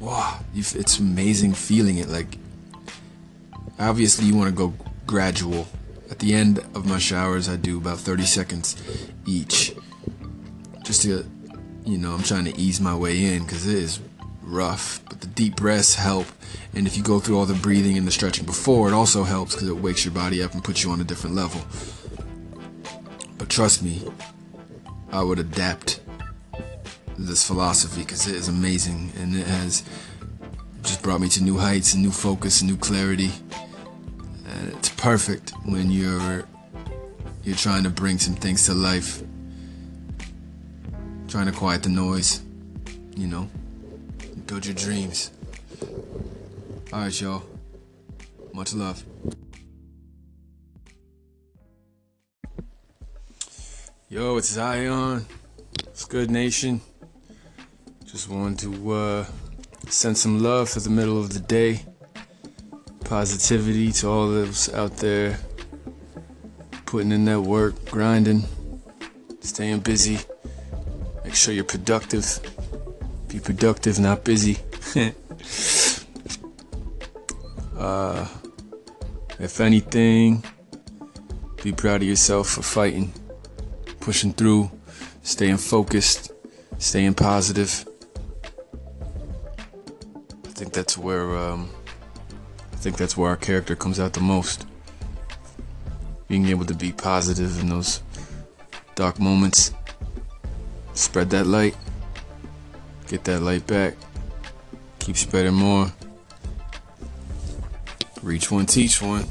wow, 0.00 0.40
it's 0.54 0.98
amazing 0.98 1.54
feeling 1.54 1.98
it. 1.98 2.08
Like, 2.08 2.38
obviously, 3.78 4.26
you 4.26 4.36
want 4.36 4.50
to 4.50 4.56
go 4.56 4.74
gradual. 5.06 5.66
At 6.10 6.18
the 6.18 6.34
end 6.34 6.58
of 6.74 6.86
my 6.86 6.98
showers, 6.98 7.48
I 7.48 7.56
do 7.56 7.78
about 7.78 7.98
30 7.98 8.24
seconds 8.24 8.76
each, 9.24 9.74
just 10.84 11.02
to, 11.02 11.24
you 11.86 11.96
know, 11.96 12.12
I'm 12.12 12.22
trying 12.22 12.44
to 12.44 12.56
ease 12.58 12.80
my 12.80 12.94
way 12.94 13.24
in 13.24 13.44
because 13.44 13.66
it 13.66 13.76
is 13.76 14.00
rough. 14.42 15.00
But 15.08 15.20
the 15.20 15.26
deep 15.28 15.56
breaths 15.56 15.94
help, 15.94 16.26
and 16.74 16.86
if 16.86 16.96
you 16.96 17.02
go 17.02 17.18
through 17.18 17.38
all 17.38 17.46
the 17.46 17.54
breathing 17.54 17.96
and 17.96 18.06
the 18.06 18.10
stretching 18.10 18.44
before, 18.44 18.88
it 18.88 18.92
also 18.92 19.24
helps 19.24 19.54
because 19.54 19.68
it 19.68 19.76
wakes 19.76 20.04
your 20.04 20.12
body 20.12 20.42
up 20.42 20.52
and 20.52 20.62
puts 20.62 20.84
you 20.84 20.90
on 20.90 21.00
a 21.00 21.04
different 21.04 21.34
level. 21.34 21.62
But 23.38 23.48
trust 23.48 23.82
me, 23.82 24.02
I 25.12 25.22
would 25.22 25.38
adapt 25.38 26.00
this 27.18 27.46
philosophy 27.46 28.00
because 28.00 28.26
it 28.26 28.34
is 28.34 28.48
amazing 28.48 29.12
and 29.18 29.36
it 29.36 29.46
has 29.46 29.84
just 30.82 31.02
brought 31.02 31.20
me 31.20 31.28
to 31.28 31.42
new 31.42 31.58
heights 31.58 31.92
and 31.92 32.02
new 32.02 32.10
focus 32.10 32.62
and 32.62 32.70
new 32.70 32.78
clarity. 32.78 33.30
And 34.48 34.72
it's 34.72 34.88
perfect 34.88 35.52
when 35.64 35.90
you're 35.90 36.44
you're 37.44 37.56
trying 37.56 37.82
to 37.84 37.90
bring 37.90 38.18
some 38.18 38.34
things 38.34 38.64
to 38.66 38.74
life. 38.74 39.22
Trying 41.28 41.46
to 41.46 41.52
quiet 41.52 41.82
the 41.82 41.88
noise, 41.90 42.42
you 43.16 43.26
know. 43.26 43.48
Build 44.46 44.64
your 44.64 44.74
dreams. 44.74 45.30
Alright, 46.92 47.20
y'all. 47.20 47.42
Much 48.52 48.74
love. 48.74 49.02
Yo, 54.12 54.36
it's 54.36 54.50
Zion. 54.50 55.24
It's 55.84 56.04
good, 56.04 56.30
nation. 56.30 56.82
Just 58.04 58.28
wanted 58.28 58.58
to 58.58 58.92
uh, 58.92 59.24
send 59.88 60.18
some 60.18 60.42
love 60.42 60.68
for 60.68 60.80
the 60.80 60.90
middle 60.90 61.18
of 61.18 61.32
the 61.32 61.38
day. 61.40 61.86
Positivity 63.04 63.90
to 63.92 64.08
all 64.10 64.28
those 64.28 64.70
out 64.74 64.98
there 64.98 65.38
putting 66.84 67.10
in 67.10 67.24
that 67.24 67.40
work, 67.40 67.86
grinding, 67.86 68.44
staying 69.40 69.80
busy. 69.80 70.18
Make 71.24 71.34
sure 71.34 71.54
you're 71.54 71.64
productive. 71.64 72.38
Be 73.28 73.40
productive, 73.40 73.98
not 73.98 74.24
busy. 74.24 74.58
uh, 77.78 78.28
if 79.38 79.58
anything, 79.58 80.44
be 81.62 81.72
proud 81.72 82.02
of 82.02 82.08
yourself 82.08 82.50
for 82.50 82.60
fighting 82.60 83.10
pushing 84.02 84.32
through, 84.32 84.68
staying 85.22 85.56
focused, 85.56 86.32
staying 86.78 87.14
positive. 87.14 87.86
I 90.44 90.48
think 90.48 90.72
that's 90.72 90.98
where 90.98 91.36
um, 91.38 91.70
I 92.72 92.76
think 92.76 92.96
that's 92.96 93.16
where 93.16 93.30
our 93.30 93.36
character 93.36 93.76
comes 93.76 94.00
out 94.00 94.12
the 94.12 94.20
most. 94.20 94.66
Being 96.26 96.48
able 96.48 96.64
to 96.64 96.74
be 96.74 96.92
positive 96.92 97.60
in 97.60 97.68
those 97.68 98.02
dark 98.96 99.20
moments, 99.20 99.72
spread 100.94 101.30
that 101.30 101.46
light, 101.46 101.76
get 103.06 103.22
that 103.24 103.40
light 103.40 103.66
back, 103.68 103.94
keep 104.98 105.16
spreading 105.16 105.54
more. 105.54 105.92
Reach 108.22 108.50
one, 108.50 108.66
teach 108.66 109.00
one. 109.00 109.26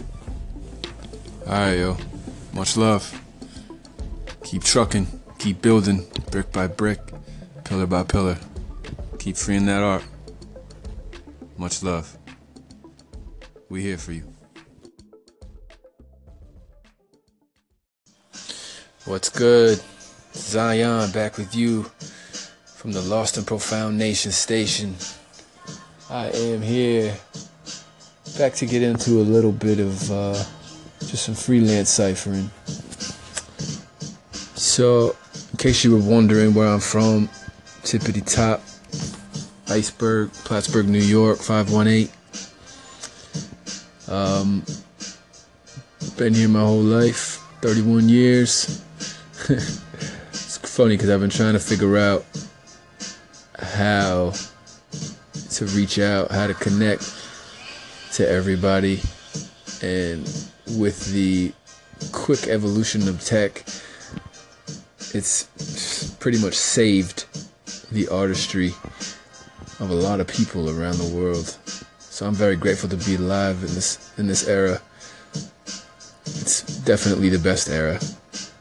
Alright, 1.46 1.78
yo. 1.78 1.98
Much 2.54 2.76
love. 2.76 3.21
Keep 4.52 4.66
trucking, 4.66 5.08
keep 5.40 5.62
building, 5.62 6.06
brick 6.30 6.52
by 6.52 6.68
brick, 6.68 7.00
pillar 7.64 7.86
by 7.86 8.04
pillar. 8.04 8.38
Keep 9.18 9.38
freeing 9.38 9.66
that 9.68 9.82
art. 9.82 10.04
Much 11.56 11.82
love. 11.82 12.18
We 13.70 13.82
here 13.82 13.98
for 13.98 14.12
you. 14.12 14.24
What's 19.06 19.30
good? 19.30 19.80
Zion 20.34 21.12
back 21.12 21.38
with 21.38 21.56
you 21.56 21.84
from 22.66 22.92
the 22.92 23.02
Lost 23.04 23.38
and 23.38 23.48
Profound 23.48 23.98
Nation 23.98 24.34
station. 24.34 24.96
I 26.10 26.28
am 26.28 26.62
here 26.62 27.16
back 28.38 28.56
to 28.56 28.66
get 28.66 28.84
into 28.84 29.22
a 29.22 29.24
little 29.24 29.54
bit 29.54 29.80
of 29.80 30.12
uh, 30.12 30.44
just 31.00 31.24
some 31.24 31.36
freelance 31.36 31.90
ciphering. 31.90 32.52
So, 34.72 35.18
in 35.52 35.58
case 35.58 35.84
you 35.84 35.92
were 35.92 36.10
wondering 36.10 36.54
where 36.54 36.70
I'm 36.70 36.80
from, 36.80 37.28
Tippity 37.84 38.26
Top, 38.26 38.62
Iceberg, 39.68 40.32
Plattsburgh, 40.32 40.88
New 40.88 41.00
York, 41.00 41.40
518. 41.40 42.10
Um, 44.08 44.64
been 46.16 46.34
here 46.34 46.48
my 46.48 46.62
whole 46.62 46.80
life, 46.80 47.44
31 47.62 48.08
years. 48.08 48.82
it's 49.50 50.58
funny 50.60 50.96
because 50.96 51.10
I've 51.10 51.20
been 51.20 51.30
trying 51.30 51.52
to 51.52 51.60
figure 51.60 51.98
out 51.98 52.24
how 53.60 54.32
to 55.50 55.66
reach 55.66 56.00
out, 56.00 56.32
how 56.32 56.48
to 56.48 56.54
connect 56.54 57.14
to 58.14 58.26
everybody. 58.26 59.02
And 59.82 60.22
with 60.78 61.12
the 61.12 61.52
quick 62.14 62.48
evolution 62.48 63.10
of 63.10 63.20
tech, 63.20 63.66
it's 65.14 66.16
pretty 66.20 66.40
much 66.40 66.56
saved 66.56 67.26
the 67.92 68.08
artistry 68.08 68.74
of 69.80 69.90
a 69.90 69.94
lot 69.94 70.20
of 70.20 70.28
people 70.28 70.70
around 70.70 70.98
the 70.98 71.16
world. 71.16 71.58
So 72.00 72.26
I'm 72.26 72.36
very 72.36 72.56
grateful 72.56 72.90
to 72.90 72.98
be 72.98 73.16
alive 73.16 73.58
in 73.64 73.74
this 73.74 74.12
in 74.18 74.28
this 74.28 74.48
era. 74.48 74.82
It's 76.26 76.62
definitely 76.86 77.30
the 77.30 77.40
best 77.40 77.70
era 77.70 78.00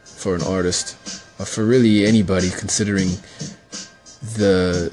for 0.02 0.34
an 0.34 0.42
artist, 0.42 0.96
or 1.38 1.46
for 1.46 1.64
really 1.64 2.04
anybody 2.06 2.50
considering 2.50 3.08
the 4.36 4.92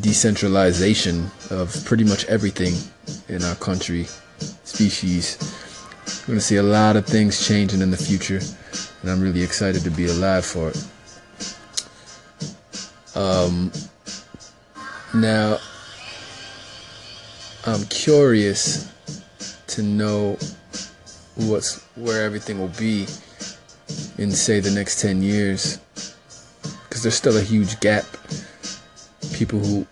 decentralization 0.00 1.30
of 1.50 1.74
pretty 1.84 2.04
much 2.04 2.24
everything 2.26 2.74
in 3.28 3.42
our 3.44 3.54
country, 3.56 4.06
species. 4.64 5.38
We're 6.28 6.34
to 6.34 6.40
see 6.40 6.56
a 6.56 6.62
lot 6.62 6.96
of 6.96 7.06
things 7.06 7.46
changing 7.46 7.80
in 7.80 7.90
the 7.90 7.96
future 7.96 8.40
and 9.04 9.12
I'm 9.12 9.20
really 9.20 9.42
excited 9.42 9.82
to 9.82 9.90
be 9.90 10.06
alive 10.06 10.46
for 10.46 10.70
it. 10.70 10.82
Um, 13.14 13.70
Now, 15.12 15.58
I'm 17.66 17.84
curious 17.84 18.90
to 19.66 19.82
know 19.82 20.38
what's 21.36 21.84
where 21.96 22.24
everything 22.24 22.58
will 22.58 22.72
be 22.78 23.06
in 24.16 24.32
say 24.32 24.60
the 24.60 24.70
next 24.70 25.02
10 25.02 25.22
years. 25.22 25.78
Because 26.88 27.02
there's 27.02 27.14
still 27.14 27.36
a 27.36 27.42
huge 27.42 27.78
gap. 27.80 28.06
People 29.34 29.58
who 29.58 29.86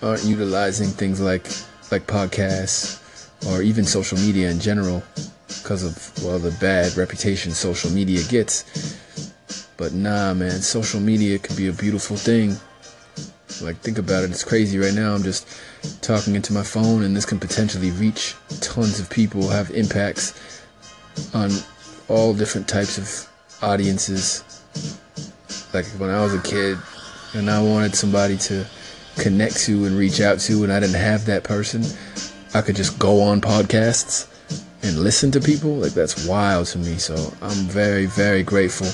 aren't 0.00 0.22
utilizing 0.24 0.90
things 0.90 1.20
like 1.20 1.48
like 1.90 2.06
podcasts 2.06 3.02
or 3.48 3.62
even 3.62 3.84
social 3.84 4.16
media 4.18 4.48
in 4.48 4.60
general 4.60 5.02
because 5.70 5.84
of 5.84 6.24
well 6.24 6.40
the 6.40 6.50
bad 6.58 6.96
reputation 6.96 7.52
social 7.52 7.92
media 7.92 8.20
gets. 8.28 8.98
But 9.76 9.92
nah 9.92 10.34
man 10.34 10.62
social 10.62 10.98
media 10.98 11.38
could 11.38 11.56
be 11.56 11.68
a 11.68 11.72
beautiful 11.72 12.16
thing. 12.16 12.56
Like 13.64 13.76
think 13.76 13.96
about 13.96 14.24
it 14.24 14.30
it's 14.30 14.42
crazy 14.42 14.78
right 14.78 14.94
now 14.94 15.14
i'm 15.14 15.22
just 15.22 15.46
talking 16.00 16.34
into 16.34 16.52
my 16.52 16.64
phone 16.64 17.04
and 17.04 17.14
this 17.14 17.24
can 17.24 17.38
potentially 17.38 17.92
reach 17.92 18.34
tons 18.60 18.98
of 18.98 19.10
people 19.10 19.48
have 19.48 19.70
impacts 19.70 20.64
on 21.34 21.50
all 22.08 22.34
different 22.34 22.66
types 22.66 22.98
of 22.98 23.62
audiences. 23.62 24.42
Like 25.72 25.86
when 25.98 26.10
i 26.10 26.20
was 26.20 26.34
a 26.34 26.42
kid 26.42 26.78
and 27.34 27.48
i 27.48 27.62
wanted 27.62 27.94
somebody 27.94 28.36
to 28.38 28.66
connect 29.18 29.56
to 29.66 29.84
and 29.84 29.96
reach 29.96 30.20
out 30.20 30.40
to 30.40 30.64
and 30.64 30.72
i 30.72 30.80
didn't 30.80 31.00
have 31.00 31.26
that 31.26 31.44
person 31.44 31.84
i 32.54 32.60
could 32.60 32.74
just 32.74 32.98
go 32.98 33.20
on 33.20 33.40
podcasts 33.40 34.29
and 34.82 34.98
listen 34.98 35.30
to 35.30 35.40
people 35.40 35.76
like 35.76 35.92
that's 35.92 36.26
wild 36.26 36.66
to 36.66 36.78
me 36.78 36.96
so 36.96 37.14
i'm 37.42 37.66
very 37.66 38.06
very 38.06 38.42
grateful 38.42 38.88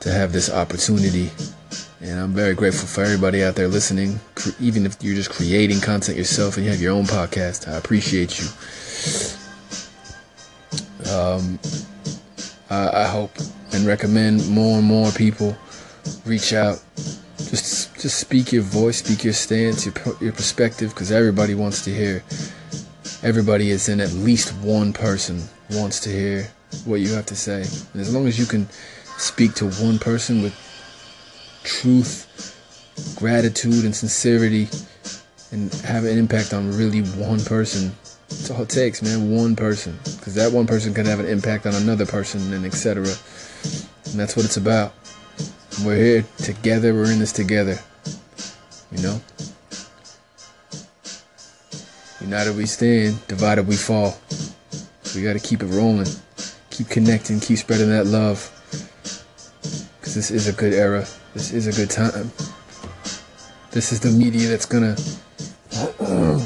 to 0.00 0.10
have 0.10 0.32
this 0.32 0.50
opportunity 0.50 1.30
and 2.02 2.18
I'm 2.18 2.32
very 2.32 2.54
grateful 2.54 2.88
for 2.88 3.04
everybody 3.04 3.44
out 3.44 3.54
there 3.54 3.68
listening, 3.68 4.18
even 4.58 4.84
if 4.84 4.96
you're 5.00 5.14
just 5.14 5.30
creating 5.30 5.80
content 5.80 6.18
yourself 6.18 6.56
and 6.56 6.64
you 6.64 6.72
have 6.72 6.80
your 6.80 6.94
own 6.94 7.04
podcast. 7.04 7.68
I 7.68 7.76
appreciate 7.76 8.40
you. 8.40 8.48
Um, 11.12 11.60
I, 12.70 13.02
I 13.02 13.04
hope 13.04 13.30
and 13.72 13.86
recommend 13.86 14.48
more 14.48 14.78
and 14.78 14.86
more 14.86 15.12
people 15.12 15.56
reach 16.24 16.52
out. 16.52 16.82
Just, 17.36 17.94
just 18.00 18.18
speak 18.18 18.52
your 18.52 18.62
voice, 18.62 18.98
speak 18.98 19.22
your 19.22 19.32
stance, 19.32 19.86
your, 19.86 19.94
your 20.20 20.32
perspective, 20.32 20.90
because 20.90 21.12
everybody 21.12 21.54
wants 21.54 21.84
to 21.84 21.94
hear. 21.94 22.24
Everybody 23.22 23.70
is 23.70 23.88
in 23.88 24.00
at 24.00 24.12
least 24.12 24.52
one 24.64 24.92
person 24.92 25.42
wants 25.70 26.00
to 26.00 26.10
hear 26.10 26.50
what 26.84 27.00
you 27.00 27.12
have 27.14 27.26
to 27.26 27.36
say. 27.36 27.62
And 27.92 28.00
as 28.00 28.12
long 28.12 28.26
as 28.26 28.36
you 28.36 28.46
can 28.46 28.68
speak 29.16 29.54
to 29.54 29.66
one 29.70 30.00
person 30.00 30.42
with 30.42 30.54
truth, 31.62 32.26
gratitude, 33.16 33.84
and 33.84 33.94
sincerity, 33.94 34.68
and 35.52 35.72
have 35.84 36.04
an 36.04 36.18
impact 36.18 36.52
on 36.52 36.76
really 36.76 37.02
one 37.02 37.40
person. 37.44 37.92
That's 38.28 38.50
all 38.50 38.62
it 38.62 38.68
takes, 38.68 39.02
man. 39.02 39.30
One 39.30 39.54
person, 39.54 39.98
because 40.16 40.34
that 40.34 40.50
one 40.50 40.66
person 40.66 40.92
can 40.92 41.06
have 41.06 41.20
an 41.20 41.26
impact 41.26 41.66
on 41.66 41.74
another 41.74 42.06
person, 42.06 42.52
and 42.52 42.66
etc. 42.66 43.04
And 43.04 44.18
that's 44.18 44.34
what 44.36 44.44
it's 44.44 44.56
about. 44.56 44.94
We're 45.84 45.96
here 45.96 46.24
together. 46.38 46.92
We're 46.92 47.12
in 47.12 47.18
this 47.18 47.32
together. 47.32 47.78
You 48.90 49.02
know. 49.02 49.20
United 52.22 52.56
we 52.56 52.66
stand, 52.66 53.26
divided 53.26 53.66
we 53.66 53.76
fall. 53.76 54.16
We 55.14 55.22
got 55.22 55.32
to 55.32 55.40
keep 55.40 55.62
it 55.62 55.66
rolling, 55.66 56.06
keep 56.70 56.88
connecting, 56.88 57.40
keep 57.40 57.58
spreading 57.58 57.90
that 57.90 58.06
love. 58.06 58.48
Because 59.98 60.14
this 60.14 60.30
is 60.30 60.46
a 60.46 60.52
good 60.52 60.72
era. 60.72 61.04
This 61.34 61.52
is 61.52 61.66
a 61.66 61.72
good 61.72 61.90
time. 61.90 62.30
This 63.72 63.90
is 63.92 64.00
the 64.00 64.10
media 64.10 64.48
that's 64.48 64.66
gonna 64.66 64.94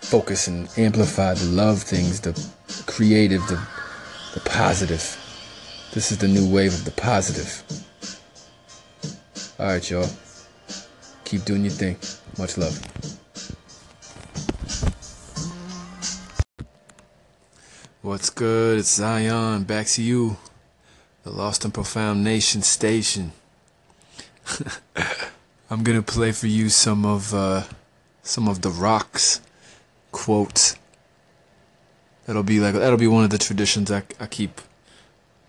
focus 0.00 0.48
and 0.48 0.68
amplify 0.76 1.34
the 1.34 1.44
love 1.44 1.82
things, 1.82 2.20
the 2.20 2.32
creative, 2.86 3.46
the, 3.46 3.60
the 4.34 4.40
positive. 4.40 5.16
This 5.92 6.10
is 6.10 6.18
the 6.18 6.28
new 6.28 6.52
wave 6.52 6.74
of 6.74 6.84
the 6.84 6.90
positive. 6.90 7.62
Alright, 9.60 9.90
y'all. 9.90 10.08
Keep 11.24 11.44
doing 11.44 11.64
your 11.64 11.72
thing. 11.72 11.96
Much 12.36 12.58
love. 12.58 12.80
What's 18.06 18.30
good? 18.30 18.78
It's 18.78 18.94
Zion. 18.94 19.64
Back 19.64 19.88
to 19.88 20.00
you 20.00 20.36
the 21.24 21.32
Lost 21.32 21.64
and 21.64 21.74
Profound 21.74 22.22
Nation 22.22 22.62
station. 22.62 23.32
I'm 25.68 25.82
gonna 25.82 26.02
play 26.02 26.30
for 26.30 26.46
you 26.46 26.68
some 26.68 27.04
of 27.04 27.34
uh, 27.34 27.64
some 28.22 28.46
of 28.46 28.62
the 28.62 28.70
rocks 28.70 29.40
quotes. 30.12 30.76
That'll 32.26 32.44
be 32.44 32.60
like 32.60 32.74
that'll 32.74 32.96
be 32.96 33.08
one 33.08 33.24
of 33.24 33.30
the 33.30 33.38
traditions 33.38 33.90
I, 33.90 34.04
I 34.20 34.26
keep 34.26 34.60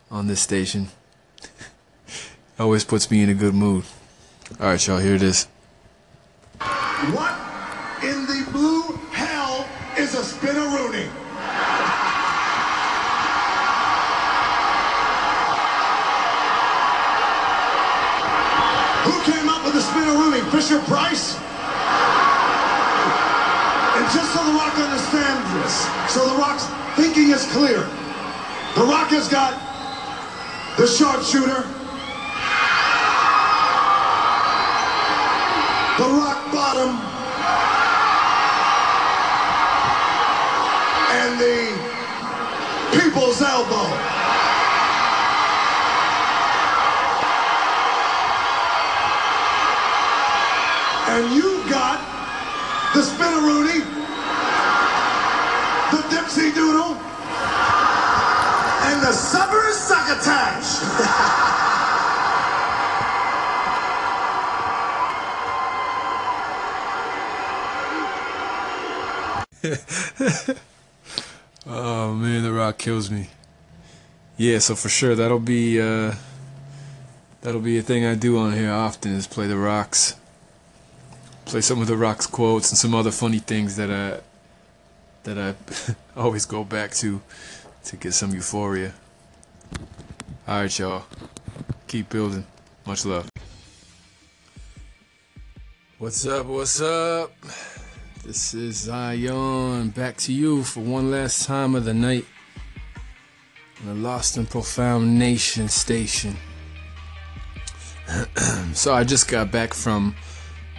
on 0.10 0.26
this 0.26 0.42
station. 0.42 0.88
Always 2.60 2.84
puts 2.84 3.12
me 3.12 3.22
in 3.22 3.30
a 3.30 3.36
good 3.36 3.54
mood. 3.54 3.86
All 4.60 4.70
right, 4.70 4.88
y'all. 4.88 4.98
Here 4.98 5.14
it 5.14 5.22
is. 5.22 5.44
What 6.58 7.38
in 8.04 8.26
the 8.26 8.50
blue 8.52 8.77
Who 19.08 19.16
came 19.32 19.48
up 19.48 19.64
with 19.64 19.74
the 19.74 19.82
spinneroonie? 19.82 20.44
Fisher 20.52 20.80
Price? 20.84 21.36
And 23.96 24.06
just 24.12 24.34
so 24.34 24.44
The 24.46 24.54
Rock 24.54 24.76
understands 24.76 25.48
this, 25.56 25.88
so 26.14 26.28
The 26.28 26.36
Rock's 26.36 26.66
thinking 26.96 27.32
is 27.32 27.46
clear. 27.52 27.88
The 28.76 28.84
Rock 28.84 29.10
has 29.10 29.28
got 29.28 29.54
the 30.78 30.86
sharpshooter, 30.86 31.64
the 35.98 36.10
rock 36.22 36.52
bottom, 36.54 36.94
and 41.18 41.40
the 41.42 41.58
people's 43.00 43.42
elbow. 43.42 43.77
And 51.18 51.34
you've 51.36 51.68
got 51.68 51.98
the 52.94 53.02
spinneroonie, 53.02 53.84
the 55.90 55.98
Dipsy 56.14 56.54
Doodle, 56.54 56.94
and 58.86 59.02
the 59.02 59.12
Summer 59.12 59.72
Succotash. 59.72 60.78
Oh 71.70 72.14
man, 72.14 72.44
The 72.44 72.54
Rock 72.54 72.78
kills 72.78 73.12
me. 73.12 73.28
Yeah, 74.38 74.60
so 74.60 74.76
for 74.76 74.88
sure 74.88 75.16
that'll 75.16 75.40
be 75.40 75.82
uh, 75.82 76.14
that'll 77.42 77.60
be 77.60 77.78
a 77.78 77.82
thing 77.82 78.06
I 78.06 78.16
do 78.16 78.38
on 78.38 78.54
here 78.54 78.72
often 78.72 79.12
is 79.14 79.28
play 79.28 79.48
The 79.48 79.58
Rocks, 79.58 80.16
play 81.48 81.62
some 81.62 81.82
of 81.82 81.88
The 81.88 81.96
Rock's 81.96 82.28
quotes 82.28 82.72
and 82.72 82.78
some 82.78 82.94
other 82.94 83.10
funny 83.10 83.40
things 83.40 83.78
that 83.78 83.90
I 83.90 84.20
that 85.24 85.38
I 85.38 85.56
always 86.20 86.46
go 86.46 86.66
back 86.66 86.92
to 86.96 87.22
to 87.86 87.96
get 87.96 88.14
some 88.14 88.34
euphoria. 88.34 88.94
All 90.46 90.62
right, 90.62 90.80
y'all, 90.80 91.06
keep 91.88 92.10
building. 92.10 92.46
Much 92.86 93.06
love. 93.06 93.30
What's 96.00 96.28
up? 96.28 96.48
What's 96.48 96.82
up? 96.82 97.32
This 98.26 98.54
is 98.54 98.76
Zion 98.76 99.90
back 99.92 100.18
to 100.18 100.34
you 100.34 100.64
for 100.64 100.82
one 100.82 101.12
last 101.12 101.46
time 101.46 101.76
of 101.76 101.86
the 101.86 101.94
night 101.94 102.26
on 103.80 103.88
the 103.88 103.94
Lost 103.94 104.36
and 104.36 104.50
Profound 104.50 105.18
Nation 105.18 105.70
station. 105.70 106.36
so 108.74 108.94
I 108.94 109.06
just 109.06 109.30
got 109.30 109.50
back 109.50 109.74
from 109.74 110.14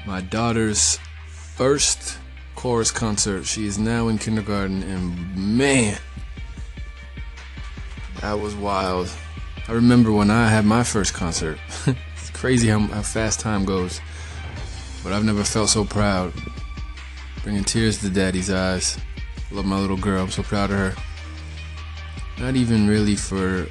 my 0.07 0.21
daughter's 0.21 0.99
first 1.29 2.19
chorus 2.55 2.91
concert. 2.91 3.45
She 3.45 3.67
is 3.67 3.79
now 3.79 4.09
in 4.09 4.19
kindergarten, 4.19 4.83
and 4.83 5.37
man, 5.37 5.99
that 8.21 8.39
was 8.39 8.55
wild. 8.55 9.11
I 9.69 9.73
remember 9.73 10.11
when 10.13 10.31
I 10.31 10.49
had 10.49 10.65
my 10.65 10.83
first 10.83 11.15
concert. 11.15 11.59
it's 11.87 12.31
crazy 12.31 12.69
how, 12.69 12.81
how 12.81 13.03
fast 13.03 13.41
time 13.41 13.65
goes, 13.65 14.01
but 15.03 15.13
I've 15.13 15.25
never 15.25 15.45
felt 15.45 15.69
so 15.69 15.85
proud 15.85 16.33
bringing 17.43 17.65
tears 17.65 17.99
to 17.99 18.11
daddy's 18.11 18.51
eyes. 18.51 18.99
Love 19.51 19.65
my 19.65 19.79
little 19.79 19.97
girl. 19.97 20.23
I'm 20.23 20.31
so 20.31 20.43
proud 20.43 20.71
of 20.71 20.77
her. 20.77 20.95
Not 22.39 22.57
even 22.57 22.87
really 22.87 23.17
for 23.17 23.67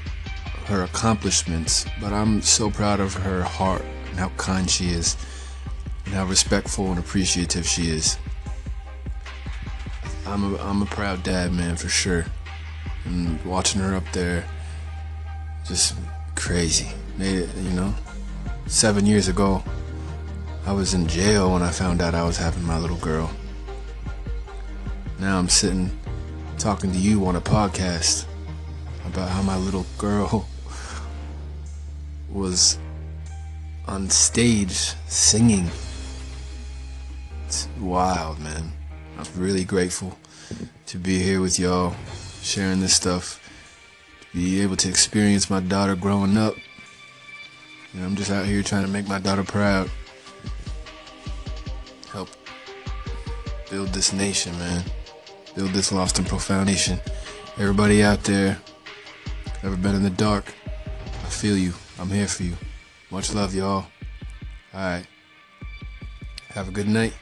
her 0.65 0.83
accomplishments, 0.83 1.85
but 2.01 2.11
I'm 2.11 2.41
so 2.41 2.71
proud 2.71 2.99
of 2.99 3.13
her 3.13 3.43
heart 3.43 3.85
and 4.09 4.19
how 4.19 4.29
kind 4.29 4.69
she 4.69 4.89
is. 4.89 5.15
And 6.07 6.15
how 6.15 6.25
respectful 6.25 6.89
and 6.89 6.99
appreciative 6.99 7.67
she 7.67 7.89
is. 7.89 8.17
I'm 10.25 10.55
a, 10.55 10.57
I'm 10.59 10.81
a 10.81 10.85
proud 10.85 11.21
dad, 11.21 11.51
man, 11.51 11.75
for 11.75 11.89
sure. 11.89 12.25
And 13.03 13.43
watching 13.43 13.81
her 13.81 13.93
up 13.93 14.09
there, 14.13 14.45
just 15.65 15.95
crazy. 16.35 16.87
Made 17.17 17.39
it, 17.39 17.49
you 17.57 17.71
know. 17.71 17.93
Seven 18.67 19.05
years 19.05 19.27
ago, 19.27 19.61
I 20.65 20.71
was 20.71 20.93
in 20.93 21.07
jail 21.07 21.51
when 21.51 21.61
I 21.61 21.71
found 21.71 22.01
out 22.01 22.15
I 22.15 22.23
was 22.23 22.37
having 22.37 22.63
my 22.63 22.79
little 22.79 22.97
girl. 22.97 23.29
Now 25.19 25.37
I'm 25.37 25.49
sitting 25.49 25.91
talking 26.57 26.93
to 26.93 26.97
you 26.97 27.25
on 27.25 27.35
a 27.35 27.41
podcast 27.41 28.25
about 29.05 29.29
how 29.29 29.41
my 29.41 29.57
little 29.57 29.85
girl 29.97 30.47
was 32.29 32.79
on 33.87 34.09
stage 34.09 34.93
singing. 35.07 35.69
It's 37.47 37.69
wild, 37.79 38.39
man. 38.39 38.73
I'm 39.17 39.25
really 39.37 39.63
grateful 39.63 40.17
to 40.87 40.97
be 40.97 41.19
here 41.19 41.39
with 41.39 41.57
y'all, 41.57 41.95
sharing 42.41 42.81
this 42.81 42.93
stuff, 42.93 43.39
to 44.19 44.37
be 44.37 44.59
able 44.61 44.75
to 44.75 44.89
experience 44.89 45.49
my 45.49 45.61
daughter 45.61 45.95
growing 45.95 46.35
up. 46.35 46.55
You 47.93 48.01
know, 48.01 48.05
I'm 48.05 48.17
just 48.17 48.31
out 48.31 48.45
here 48.45 48.61
trying 48.63 48.85
to 48.85 48.91
make 48.91 49.07
my 49.07 49.19
daughter 49.19 49.45
proud. 49.45 49.89
Help 52.11 52.27
build 53.69 53.87
this 53.93 54.11
nation, 54.11 54.51
man. 54.59 54.83
Build 55.55 55.69
this 55.69 55.93
lost 55.93 56.19
and 56.19 56.27
profound 56.27 56.65
nation. 56.65 56.99
Everybody 57.57 58.03
out 58.03 58.25
there, 58.25 58.57
ever 59.63 59.77
been 59.77 59.95
in 59.95 60.03
the 60.03 60.09
dark? 60.09 60.53
I 61.05 61.29
feel 61.29 61.57
you. 61.57 61.71
I'm 61.97 62.09
here 62.09 62.27
for 62.27 62.43
you. 62.43 62.57
Much 63.09 63.33
love, 63.33 63.55
y'all. 63.55 63.85
Alright. 64.73 65.07
Have 66.49 66.67
a 66.67 66.71
good 66.71 66.89
night. 66.89 67.13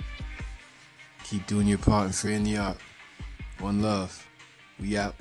Keep 1.27 1.47
doing 1.47 1.67
your 1.67 1.79
part 1.79 2.05
and 2.05 2.13
freeing 2.13 2.43
the 2.43 2.57
art. 2.57 2.77
One 3.59 3.81
love. 3.81 4.27
We 4.79 4.95
out. 4.95 5.15